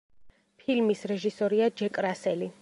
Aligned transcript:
ფილმის 0.63 1.03
რეჟისორია 1.11 1.69
ჯეკ 1.83 2.01
რასელი. 2.09 2.51